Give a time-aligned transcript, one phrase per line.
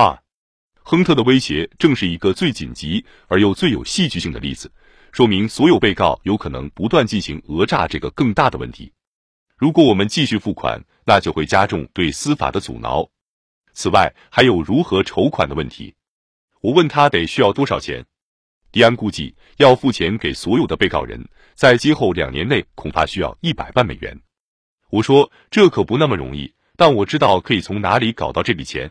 [0.00, 0.18] 二，
[0.82, 4.72] 亨特的威胁正是一个最紧急而又最有戏剧性的例子，
[5.12, 8.90] 说明所有被告有可能不断进行讹诈这个更大的问题。
[9.58, 13.06] 如果我们继续付款，那就会加重对司法的阻挠。
[13.74, 15.94] 此外，还有如何筹款的问题。
[16.62, 18.02] 我问他得需要多少钱，
[18.72, 24.18] 迪安估计要付钱给所有的被告人，在今后两年内恐怕需要一百万美元。
[24.88, 28.90] 我说这可不那么容易，但我知道可以从哪里搞到这笔钱。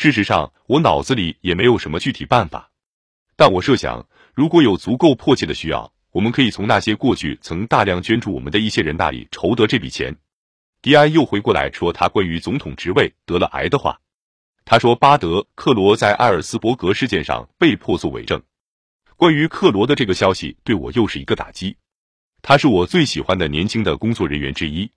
[0.00, 2.70] 事实上，我脑子里也没有什么具体办法，
[3.34, 10.16] 但我设想，如果有足够迫切的需要，我们可以从那些过去曾大量捐助我们的一些人那里筹得这笔钱。
[10.82, 13.98] 迪安又回过来说他关于总统职位得了癌的话。
[14.64, 18.40] 他说巴德克罗在埃尔斯伯格事件上被迫做伪证。
[19.16, 21.76] 关于克罗的这个消息对我又是一个打击。
[22.40, 24.92] 他是我最喜欢的年轻的工作人员之一。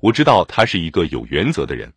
[0.00, 1.90] 我知道他是一个有原则的人。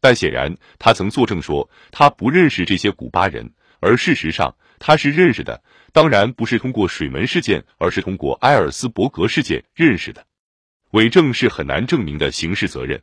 [0.00, 5.62] 但显然，他曾作证说他不认识这些古巴人，而事实上他是认识的。
[5.92, 10.26] 当然不是通过水门事件，而是通过埃尔斯伯格事件认识的。
[10.92, 13.02] 伪证是很难证明的刑事责任，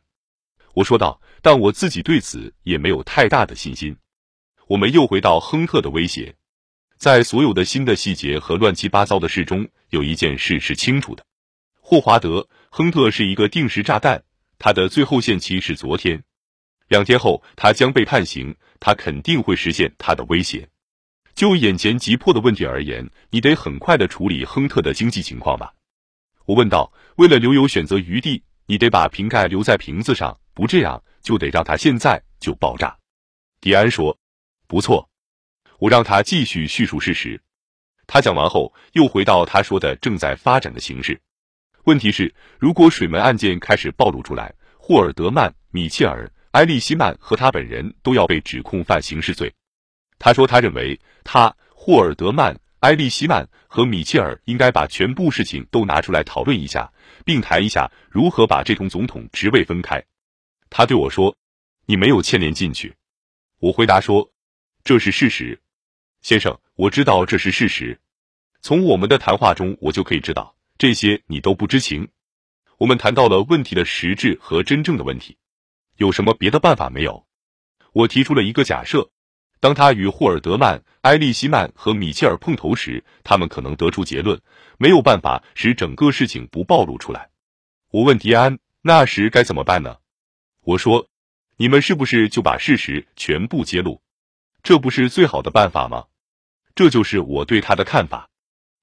[0.74, 1.20] 我说道。
[1.42, 3.94] 但我自己对此也没有太大的信心。
[4.66, 6.34] 我们又回到亨特的威胁，
[6.96, 11.22] 在所有的新的细节和乱七八糟的事中，有一件事是清楚的：
[11.82, 14.24] 霍华德·亨特是一个定时炸弹，
[14.58, 16.24] 他的最后限期是昨天。
[16.88, 18.54] 两天后，他将被判刑。
[18.80, 20.68] 他肯定会实现他的威胁。
[21.34, 25.72] 就眼前急迫的问题而言，你得很快的处理亨特的经济情况吧？
[26.44, 26.92] 我问道。
[27.16, 32.94] 为了留有选择余地，你得把瓶盖留在瓶子上，不这样就得让它现在就爆炸。
[33.60, 34.18] 迪安说
[34.68, 35.08] ：“不错。”
[35.78, 37.40] 我让他继续叙述事实。
[38.06, 41.18] 他讲完后，又回到他说的正在发展的形势。
[41.84, 46.30] 问题是，如果水门案件开始暴露出来，霍尔德曼、米切尔。
[46.54, 49.52] 埃利希曼和他本人都要被指控犯刑事罪。
[50.20, 56.92] 他说，他认为他、霍尔德曼、埃利希曼和米切尔应该把全部事情都拿出来讨论一下，
[57.24, 60.00] 并谈一下如何把这同总统职位分开。
[60.70, 61.36] 他对我说
[61.86, 62.94] ：“你没有牵连进去。”
[63.58, 64.30] 我回答说
[64.84, 65.60] ：“这是事实，
[66.22, 67.98] 先生，我知道这是事实。
[68.62, 72.06] 从我们的谈话中，我就可以知道这些你都不知情。
[72.78, 75.36] 我们谈到了问题的实质和真正的问题。”
[75.96, 77.26] 有什么别的办法没有？
[77.92, 79.10] 我提出了一个假设：
[79.60, 84.40] 当他与霍尔德曼、埃利希曼和米切尔碰头时，他们可能得出结论，
[84.78, 87.30] 没有办法使整个事情不暴露出来。
[87.90, 89.98] 我问迪安：“那时该怎么办呢？”
[90.64, 91.08] 我说
[91.56, 94.02] ：“你们是不是就把事实全部揭露？
[94.62, 96.06] 这不是最好的办法吗？”
[96.74, 98.28] 这就是我对他的看法。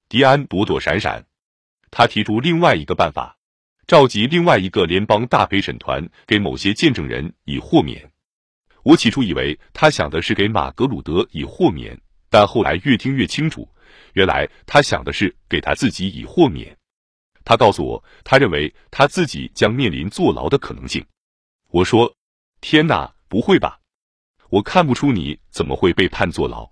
[0.08, 1.26] 迪安躲躲闪闪，
[1.90, 3.36] 他提出另外一个办法。
[3.92, 8.10] 召集另外一个联邦大陪审团给某些见证人以豁免。
[8.84, 11.94] 我起初以为他想的是给马格鲁德以豁免，
[12.30, 13.68] 但后来越听越清楚，
[14.14, 16.74] 原来他想的是给他自己以豁免。
[17.44, 21.04] 他告诉我，他认为他自己将面临坐牢的可能性。
[21.68, 22.10] 我说
[22.62, 23.78] ：“天哪，不会吧？
[24.48, 26.66] 我看不出你怎么会被判坐牢。”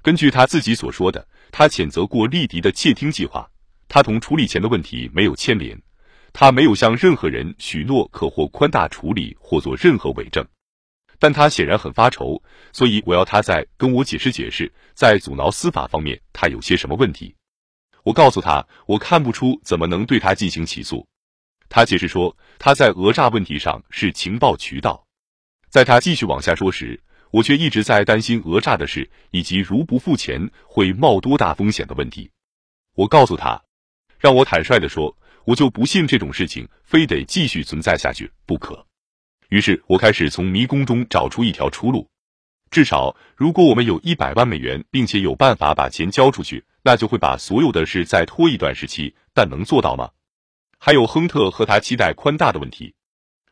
[0.00, 3.46] 根据他自己所说的，他谴责过利迪的窃听计划，
[3.88, 5.78] 他同处理钱的问题没有牵连。
[6.38, 10.46] 他没有向任何人许诺可获宽大处理或做任何伪证，
[11.18, 12.42] 但他显然很发愁，
[12.74, 17.34] 所以我要他再跟我解释解释，在阻挠司法方面他有些什么问题。
[18.02, 21.08] 我告诉他，我看不出怎么能对他进行起诉。
[21.70, 25.06] 他解释说，他在讹诈问题上是情报渠道。
[25.70, 32.30] 在他继续往下说时，我却一直在担心讹诈的事，以及如不付钱会冒多大风险的问题。
[32.94, 33.62] 我告诉他，
[34.18, 35.16] 让我坦率地说。
[35.46, 38.84] 我就不信这种事情非得继续存在下去不可。
[39.48, 42.08] 于是我开始从迷宫中找出一条出路。
[42.68, 49.14] 至少，如果我们有一百万美元，并且有办法把钱交出去，那就会把所有的事再拖一段时期。
[49.32, 50.10] 但能做到吗？
[50.78, 52.92] 还有亨特和他期待宽大的问题。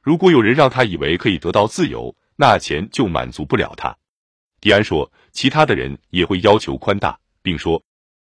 [0.02, 3.96] 如果有人让他以为可以得到自由，那钱就满足不了他。
[4.60, 7.80] 迪安说，其他的人也会要求宽大，并说：“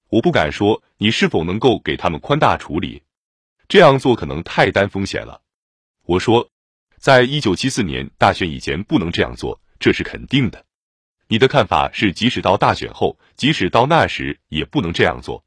[0.09, 3.03] 我不敢说你是否能够给他们宽大处理。”
[3.69, 5.39] 这样做可能太担风险了，
[6.01, 6.49] 我说，
[6.97, 10.65] 在一九七四年大选以前不能这样做，这是肯定的。
[11.27, 15.45] 你的看法是，即使到大选后，即使到那时也不能这样做。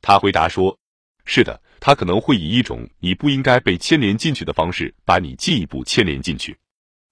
[0.00, 0.78] 他回答说
[1.26, 6.56] ：“是的，他可能会以一种你不应该被牵连进去的方式把你进一步牵连进去。”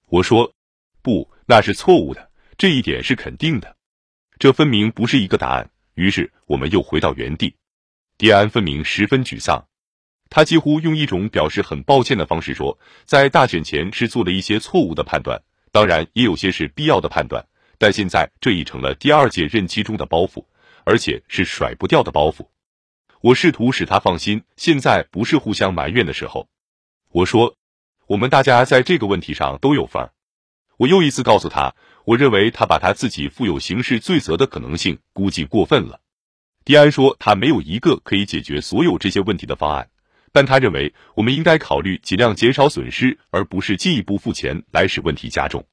[0.06, 0.54] 我说
[1.02, 3.76] ：“不，那是错误的，这一点是肯定的。
[4.38, 7.56] 这分明不是一个答案。”于是我们又回到原地。
[8.16, 9.66] 迪安分明十分沮丧。
[10.31, 15.41] 他几乎用一种表示很抱歉的方式说，在大选前是做了一些错误的判断，
[15.71, 17.47] 当然也有些是必要的判断，
[17.79, 20.44] 但现在这已成了第二届任期中的包袱，
[20.85, 22.49] 而且是甩不掉的包袱。
[23.21, 26.49] 我试图使他放心，现在不是互相埋怨的时候。
[27.11, 27.56] 我说，
[28.06, 30.12] 我们大家在这个问题上都有份儿。
[30.76, 31.75] 我又一次告诉他，
[32.05, 36.00] 我认为他把他自己负有刑事罪责的可能性估计过分了。
[36.65, 39.88] 迪安说，他没有一个可以解决所有这些问题的方案，
[40.34, 45.64] 但他认为我们应该考虑尽量减少损失，而不是进一步付钱来使问题加重。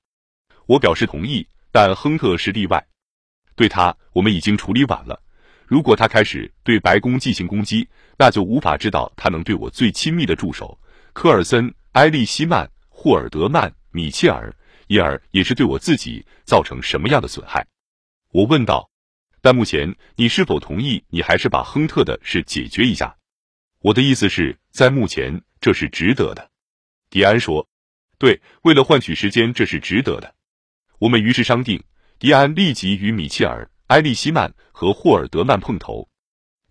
[0.67, 2.85] 我表示同意，但亨特是例外。
[3.55, 5.19] 对他，我们已经处理晚了。
[5.65, 10.77] 如果他开始对白宫进行攻击，那就无法知道他能对我最亲密的助手
[11.11, 14.53] 科尔森、埃利希曼、霍尔德曼、米切尔。
[14.85, 17.65] 因而也是对我自己造成什么样的损害？
[18.31, 18.87] 我问道。
[19.41, 21.03] 但目前你是否同意？
[21.09, 23.15] 你还是把亨特的事解决一下？
[23.81, 26.49] 我的意思是在目前这是值得的。
[27.09, 27.67] 迪安说
[28.19, 30.33] ：“对，为了换取时间，这是值得的。”
[30.99, 31.83] 我们于是商定，
[32.19, 36.07] 迪安立即与米切尔、埃利希曼和霍尔德曼碰头。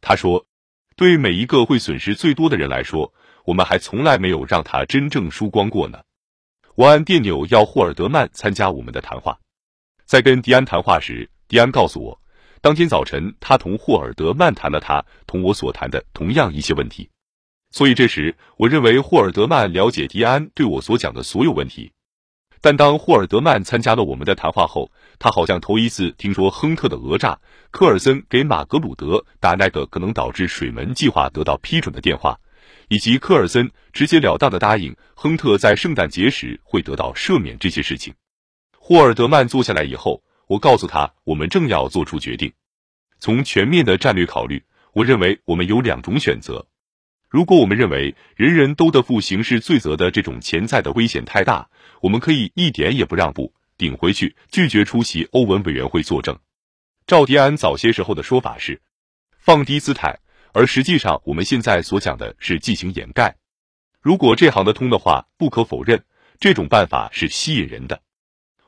[0.01, 0.47] 他说
[0.97, 3.13] ：“对每一个会损失最多的人来说，
[3.45, 6.01] 我们还从来没有让他真正输光过呢。”
[6.77, 9.37] 我按电钮要霍尔德曼参加我们的谈话。
[10.07, 12.23] 在跟迪安谈话时，迪安告诉我，
[12.63, 17.09] 当天早晨他同霍尔德曼谈了他同我所谈的同样一些问题。
[17.71, 21.93] 所以这时，我认为霍尔德曼了解迪安对我所讲的所有问题。
[22.61, 27.39] 但当霍尔德曼参加了我们的谈话后，他好像头一次听说亨特的讹诈。
[27.71, 32.39] 科尔森给马格鲁德打那个可能导致水门计划得到批准的电话。
[32.89, 38.13] 以及科尔森直截了当的答应亨特在圣诞节时会得到赦免这些事情。
[38.77, 40.21] 霍尔德曼坐下来以后，
[40.51, 42.53] 我告诉他，我们正要做出决定。
[43.21, 44.61] 从全面的战略考虑，
[44.93, 46.67] 我认为我们有两种选择。
[47.29, 51.71] 如果我们认为人人都得负刑事罪责的这种潜在的危险太大，
[52.01, 56.37] 我们可以一点也不让步，顶回去，拒绝出席欧文委员会作证。
[57.07, 58.83] 赵迪安早些时候的说法是
[59.39, 60.19] 放低姿态。
[60.53, 63.37] 而实际上，我们现在所讲的是进行掩盖。
[64.01, 66.03] 如果这行得通的话，不可否认，
[66.41, 68.03] 这种办法是吸引人的。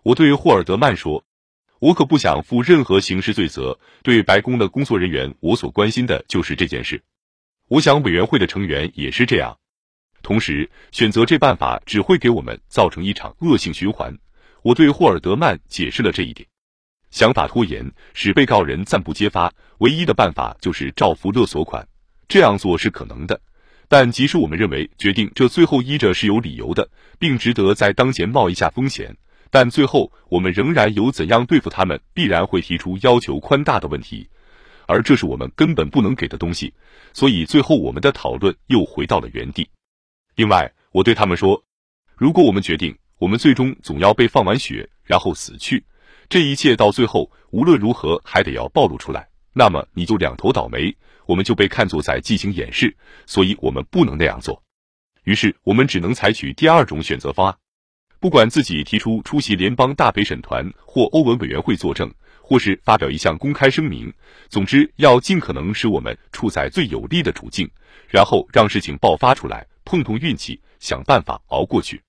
[0.04, 1.24] 我对霍尔德曼说
[1.82, 3.76] ：“我可不想负任何刑事罪责。
[4.04, 7.02] 对白宫的工作人员，我所关心的就是这件事。
[7.66, 9.58] 我想委员会的成员也是这样。
[10.22, 14.16] 同时，选择这办法只会给我们造成一场恶性循环。”
[14.62, 16.46] 我对霍尔德曼解释了这一点。
[17.10, 21.84] 想法拖延，使被告人暂不揭发，唯一的办法就是照付勒索款。
[22.28, 23.40] 这样做是可能的，
[23.88, 26.88] 但即使我们认为决定这最后依着是有理由的，
[27.18, 29.16] 并值得在当前冒一下风险，
[29.52, 34.26] 但最后我们仍然有怎样对付他们，必然会提出要求宽大的问题，
[34.86, 36.72] 而这是我们根本不能给的东西。
[37.12, 39.68] 所以最后我们的讨论又回到了原地。
[40.36, 41.62] 另外，我对他们说，
[42.16, 45.84] 如果我们决定，我们最终总要被放完血，然后死去。
[46.30, 50.96] 这一切到最后无论如何还得要暴露出来，那么你就两头倒霉，
[51.26, 52.96] 我们就被看作在进行掩饰，
[53.26, 54.62] 所以我们不能那样做。
[55.24, 57.56] 于是我们只能采取第二种选择方案，
[58.22, 62.08] 不管自己提出出席联邦大陪审团或欧文委员会作证，
[62.40, 64.14] 或是发表一项公开声明，
[64.48, 67.68] 总之要尽可能使我们处在最有利的处境，
[68.08, 72.00] 然后让事情爆发出来，碰碰运气，想办法熬过去。